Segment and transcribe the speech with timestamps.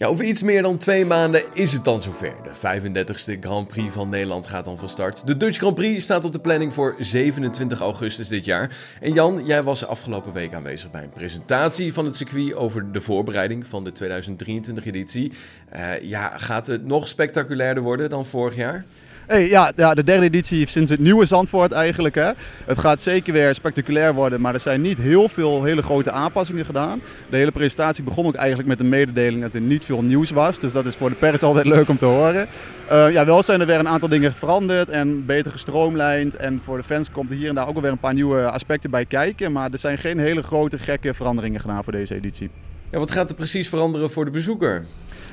[0.00, 2.34] Ja, over iets meer dan twee maanden is het dan zover.
[2.42, 5.26] De 35e Grand Prix van Nederland gaat dan van start.
[5.26, 8.76] De Dutch Grand Prix staat op de planning voor 27 augustus dit jaar.
[9.00, 13.00] En Jan, jij was afgelopen week aanwezig bij een presentatie van het circuit over de
[13.00, 15.32] voorbereiding van de 2023 editie.
[15.74, 18.84] Uh, ja, gaat het nog spectaculairder worden dan vorig jaar?
[19.30, 22.14] Hey, ja, ja, de derde editie sinds het nieuwe Zandvoort eigenlijk.
[22.14, 22.30] Hè.
[22.66, 26.64] Het gaat zeker weer spectaculair worden, maar er zijn niet heel veel hele grote aanpassingen
[26.64, 27.00] gedaan.
[27.28, 30.58] De hele presentatie begon ook eigenlijk met een mededeling dat er niet veel nieuws was.
[30.58, 32.48] Dus dat is voor de pers altijd leuk om te horen.
[32.92, 36.36] Uh, ja, wel zijn er weer een aantal dingen veranderd en beter gestroomlijnd.
[36.36, 38.90] En voor de fans komt er hier en daar ook alweer een paar nieuwe aspecten
[38.90, 39.52] bij kijken.
[39.52, 42.50] Maar er zijn geen hele grote gekke veranderingen gedaan voor deze editie.
[42.90, 44.84] Ja, wat gaat er precies veranderen voor de bezoeker?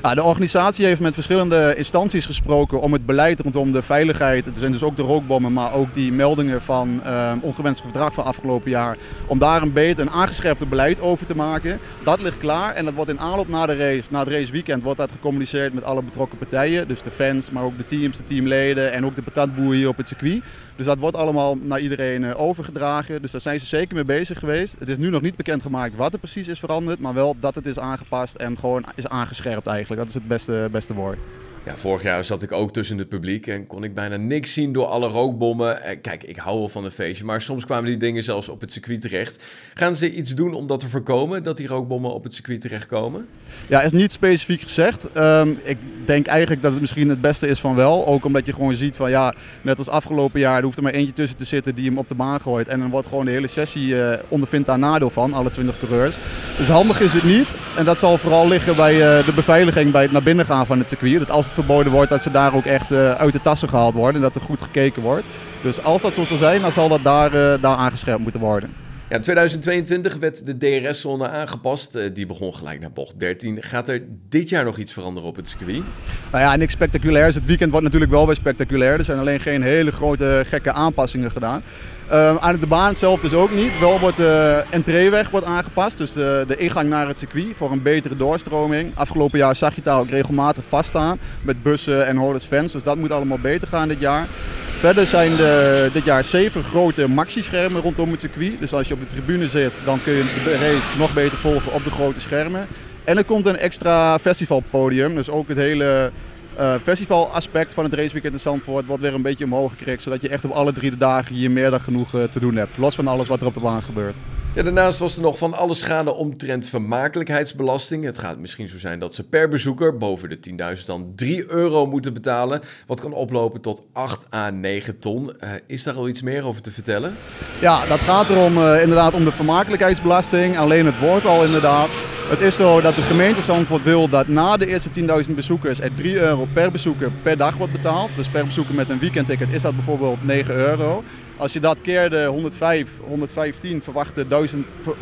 [0.04, 4.72] Ja, de organisatie heeft met verschillende instanties gesproken om het beleid rondom de veiligheid, zijn
[4.72, 8.98] dus ook de rookbommen, maar ook die meldingen van uh, ongewenst gedrag van afgelopen jaar,
[9.28, 11.80] om daar een beter een aangescherpte beleid over te maken.
[12.04, 15.00] Dat ligt klaar en dat wordt in aanloop na de race, na het raceweekend, wordt
[15.00, 16.88] dat gecommuniceerd met alle betrokken partijen.
[16.88, 19.98] Dus de fans, maar ook de teams, de teamleden en ook de patatboeren hier op
[19.98, 20.44] het circuit.
[20.76, 23.22] Dus dat wordt allemaal naar iedereen uh, overgedragen.
[23.22, 24.76] Dus daar zijn ze zeker mee bezig geweest.
[24.80, 27.66] Het is nu nog niet bekendgemaakt wat er precies is veranderd, maar wel dat het
[27.66, 30.00] is aangepast en gewoon is aangescherpt eigenlijk.
[30.00, 31.20] Dat is het beste, beste woord.
[31.68, 34.74] Ja, vorig jaar zat ik ook tussen het publiek en kon ik bijna niks zien
[34.74, 35.84] door alle rookbommen.
[35.84, 38.62] Eh, kijk, ik hou wel van een feestje, maar soms kwamen die dingen zelfs op
[38.62, 39.44] het circuit terecht.
[39.74, 43.28] Gaan ze iets doen om dat te voorkomen, dat die rookbommen op het circuit terechtkomen?
[43.68, 45.18] Ja, is niet specifiek gezegd.
[45.18, 48.08] Um, ik denk eigenlijk dat het misschien het beste is van wel.
[48.08, 50.94] Ook omdat je gewoon ziet van ja, net als afgelopen jaar, er hoeft er maar
[50.94, 52.68] eentje tussen te zitten die hem op de baan gooit.
[52.68, 56.18] En dan wordt gewoon de hele sessie uh, ondervindt daar nadeel van, alle 20 coureurs.
[56.58, 57.48] Dus handig is het niet.
[57.78, 60.80] En dat zal vooral liggen bij uh, de beveiliging bij het naar binnen gaan van
[60.80, 61.20] het circuit.
[61.20, 63.94] Dat als het verboden wordt, dat ze daar ook echt uh, uit de tassen gehaald
[63.94, 65.26] worden en dat er goed gekeken wordt.
[65.62, 68.74] Dus als dat zo zal zijn, dan zal dat daar, uh, daar aangescherpt moeten worden.
[69.10, 71.96] Ja, 2022 werd de DRS-zone aangepast.
[71.96, 73.64] Uh, die begon gelijk naar bocht 13.
[73.64, 75.84] Gaat er dit jaar nog iets veranderen op het circuit?
[76.32, 77.36] Nou ja, niks spectaculairs.
[77.36, 78.98] Het weekend wordt natuurlijk wel weer spectaculair.
[78.98, 81.64] Er zijn alleen geen hele grote gekke aanpassingen gedaan.
[82.12, 83.80] Uh, aan de baan zelf dus ook niet.
[83.80, 85.98] Wel wordt de entreeweg wordt aangepast.
[85.98, 88.92] Dus de, de ingang naar het circuit voor een betere doorstroming.
[88.96, 91.20] Afgelopen jaar zag je daar ook regelmatig vaststaan.
[91.42, 92.72] Met bussen en hordes fans.
[92.72, 94.28] Dus dat moet allemaal beter gaan dit jaar.
[94.78, 98.60] Verder zijn er dit jaar zeven grote maxi-schermen rondom het circuit.
[98.60, 101.74] Dus als je op de tribune zit, dan kun je de race nog beter volgen
[101.74, 102.68] op de grote schermen.
[103.04, 105.16] En er komt een extra festivalpodium.
[105.16, 106.12] Dus ook het hele
[106.60, 110.02] uh, festivalaspect van het raceweekend in Zandvoort wordt weer een beetje omhoog gekregen.
[110.02, 112.56] Zodat je echt op alle drie de dagen hier meer dan genoeg uh, te doen
[112.56, 112.78] hebt.
[112.78, 114.16] Los van alles wat er op de baan gebeurt.
[114.58, 118.04] Ja, daarnaast was er nog van alles gaande omtrent vermakelijkheidsbelasting.
[118.04, 120.40] Het gaat misschien zo zijn dat ze per bezoeker boven de
[120.78, 122.62] 10.000 dan 3 euro moeten betalen.
[122.88, 125.32] Wat kan oplopen tot 8 à 9 ton.
[125.44, 127.16] Uh, is daar al iets meer over te vertellen?
[127.62, 130.58] Ja, dat gaat erom uh, inderdaad om de vermakelijkheidsbelasting.
[130.58, 131.90] Alleen het woord al inderdaad.
[132.30, 134.90] Het is zo dat de gemeente Zandvoort wil dat na de eerste
[135.28, 138.10] 10.000 bezoekers er 3 euro per bezoeker per dag wordt betaald.
[138.16, 141.04] Dus per bezoeker met een weekendticket is dat bijvoorbeeld 9 euro.
[141.38, 144.26] Als je dat keer de 105, 115 verwachte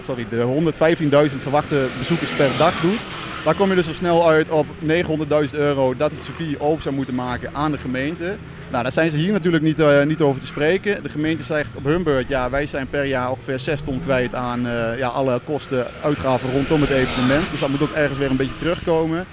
[0.05, 0.71] sorry, de
[1.31, 2.99] 115.000 verwachte bezoekers per dag doet,
[3.43, 6.95] dan kom je dus zo snel uit op 900.000 euro dat het circuit over zou
[6.95, 8.37] moeten maken aan de gemeente.
[8.71, 11.03] Nou, daar zijn ze hier natuurlijk niet, uh, niet over te spreken.
[11.03, 14.35] De gemeente zegt op hun beurt, ja, wij zijn per jaar ongeveer 6 ton kwijt
[14.35, 17.51] aan uh, ja, alle kosten, uitgaven rondom het evenement.
[17.51, 19.25] Dus dat moet ook ergens weer een beetje terugkomen.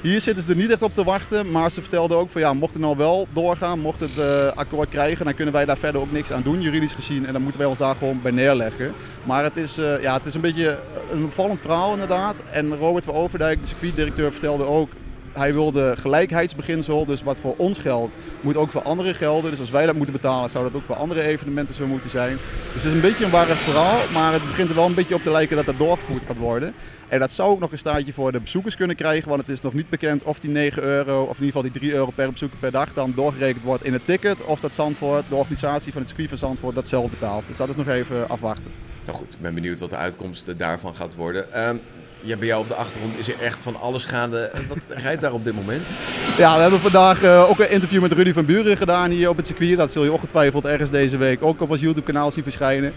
[0.00, 2.52] Hier zitten ze er niet echt op te wachten, maar ze vertelden ook van ja,
[2.52, 6.00] mocht het nou wel doorgaan, mocht het uh, akkoord krijgen, dan kunnen wij daar verder
[6.00, 7.26] ook niks aan doen, juridisch gezien.
[7.26, 8.92] En dan moeten wij ons daar gewoon bij neerleggen.
[9.24, 10.78] Maar het is, uh, ja, het is een beetje
[11.12, 12.34] een opvallend verhaal inderdaad.
[12.52, 14.88] En Robert van Overdijk, de circuitdirecteur, vertelde ook
[15.32, 19.50] hij wilde gelijkheidsbeginsel, dus wat voor ons geldt, moet ook voor anderen gelden.
[19.50, 22.38] Dus als wij dat moeten betalen, zou dat ook voor andere evenementen zo moeten zijn.
[22.72, 25.14] Dus het is een beetje een warrig verhaal, maar het begint er wel een beetje
[25.14, 26.74] op te lijken dat dat doorgevoerd gaat worden.
[27.08, 29.60] En dat zou ook nog een staartje voor de bezoekers kunnen krijgen, want het is
[29.60, 32.32] nog niet bekend of die 9 euro, of in ieder geval die 3 euro per
[32.32, 34.44] bezoeker per dag, dan doorgerekend wordt in het ticket.
[34.44, 37.44] Of dat Zandvoort, de organisatie van het circuit van Zandvoort, dat zelf betaalt.
[37.46, 38.70] Dus dat is nog even afwachten.
[39.04, 41.68] Nou goed, ik ben benieuwd wat de uitkomst daarvan gaat worden.
[41.68, 41.80] Um,
[42.22, 44.50] ja, bij jou op de achtergrond is er echt van alles gaande.
[44.68, 45.90] Wat rijdt daar op dit moment?
[46.36, 49.36] Ja, we hebben vandaag uh, ook een interview met Rudy van Buren gedaan hier op
[49.36, 49.76] het circuit.
[49.76, 52.92] Dat zul je ongetwijfeld ergens deze week ook op ons YouTube kanaal zien verschijnen.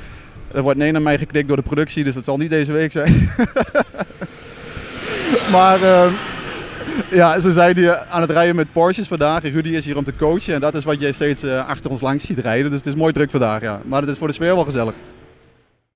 [0.51, 2.92] Er wordt nee naar mij geknikt door de productie, dus dat zal niet deze week
[2.92, 3.13] zijn.
[5.56, 6.12] maar uh,
[7.12, 9.42] ja, ze zijn hier aan het rijden met Porsches vandaag.
[9.42, 10.53] Rudy is hier om te coachen.
[10.53, 12.69] En dat is wat je steeds uh, achter ons langs ziet rijden.
[12.69, 13.81] Dus het is mooi druk vandaag, ja.
[13.86, 14.94] Maar het is voor de sfeer wel gezellig.